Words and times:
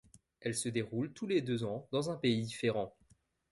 Elle 0.39 0.55
se 0.55 0.67
déroule 0.67 1.13
tous 1.13 1.27
les 1.27 1.41
deux 1.43 1.63
ans 1.63 1.87
dans 1.91 2.09
un 2.09 2.15
pays 2.15 2.41
différent. 2.41 2.95